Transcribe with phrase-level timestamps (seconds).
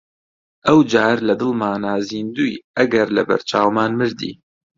[0.67, 4.33] ئەو جار لە دڵمانا زیندووی ئەگەر لەبەر چاومان مردی!